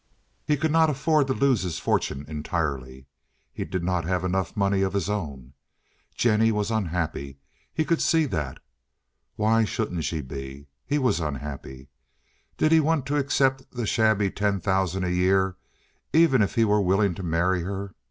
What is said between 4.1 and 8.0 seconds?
enough money of his own. Jennie was unhappy, he